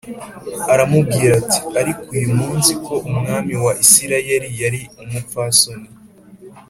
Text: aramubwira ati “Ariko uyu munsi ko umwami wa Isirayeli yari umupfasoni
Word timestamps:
aramubwira 0.73 1.33
ati 1.41 1.59
“Ariko 1.79 2.01
uyu 2.15 2.29
munsi 2.39 2.71
ko 2.85 2.93
umwami 3.09 3.53
wa 3.63 3.73
Isirayeli 3.83 4.49
yari 4.63 4.81
umupfasoni 5.03 5.87